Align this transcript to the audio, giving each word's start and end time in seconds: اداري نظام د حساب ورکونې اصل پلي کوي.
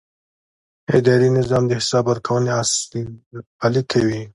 اداري 0.97 1.29
نظام 1.37 1.63
د 1.67 1.71
حساب 1.79 2.03
ورکونې 2.07 2.51
اصل 2.61 2.89
پلي 3.59 3.81
کوي. 3.91 4.21